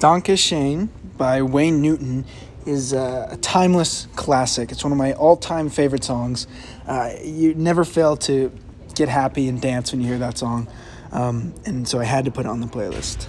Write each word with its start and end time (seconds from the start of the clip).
Danke 0.00 0.38
Schoen 0.38 0.90
by 1.16 1.42
Wayne 1.42 1.82
Newton 1.82 2.24
is 2.64 2.92
uh, 2.92 3.26
a 3.32 3.36
timeless 3.38 4.06
classic. 4.14 4.70
It's 4.70 4.84
one 4.84 4.92
of 4.92 4.98
my 4.98 5.12
all 5.14 5.36
time 5.36 5.68
favorite 5.68 6.04
songs. 6.04 6.46
Uh, 6.86 7.10
you 7.24 7.52
never 7.54 7.84
fail 7.84 8.16
to 8.18 8.52
get 8.94 9.08
happy 9.08 9.48
and 9.48 9.60
dance 9.60 9.90
when 9.90 10.00
you 10.00 10.06
hear 10.06 10.18
that 10.18 10.38
song. 10.38 10.68
Um, 11.10 11.52
and 11.66 11.88
so 11.88 11.98
I 11.98 12.04
had 12.04 12.26
to 12.26 12.30
put 12.30 12.46
it 12.46 12.48
on 12.48 12.60
the 12.60 12.68
playlist. 12.68 13.26